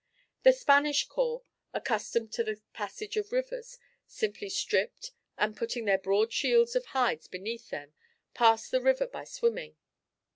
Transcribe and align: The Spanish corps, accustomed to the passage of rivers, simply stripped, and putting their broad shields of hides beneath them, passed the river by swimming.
The 0.41 0.51
Spanish 0.51 1.07
corps, 1.07 1.43
accustomed 1.75 2.31
to 2.33 2.43
the 2.43 2.59
passage 2.73 3.17
of 3.17 3.31
rivers, 3.31 3.77
simply 4.07 4.49
stripped, 4.49 5.11
and 5.37 5.55
putting 5.55 5.85
their 5.85 5.99
broad 5.99 6.33
shields 6.33 6.75
of 6.75 6.85
hides 6.85 7.27
beneath 7.27 7.69
them, 7.69 7.93
passed 8.33 8.71
the 8.71 8.81
river 8.81 9.05
by 9.05 9.25
swimming. 9.25 9.77